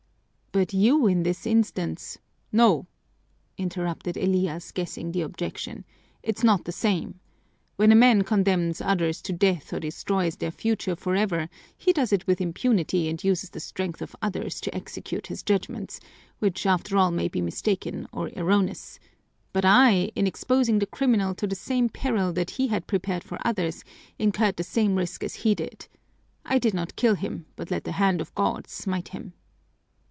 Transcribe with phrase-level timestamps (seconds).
[0.53, 2.17] "But you in this instance"
[2.51, 2.85] "No!"
[3.57, 5.85] interrupted Elias, guessing the objection.
[6.23, 7.21] "It's not the same.
[7.77, 12.27] When a man condemns others to death or destroys their future forever he does it
[12.27, 16.01] with impunity and uses the strength of others to execute his judgments,
[16.39, 18.99] which after all may be mistaken or erroneous.
[19.53, 23.37] But I, in exposing the criminal to the same peril that he had prepared for
[23.47, 23.85] others,
[24.19, 25.87] incurred the same risk as he did.
[26.43, 29.31] I did not kill him, but let the hand of God smite him."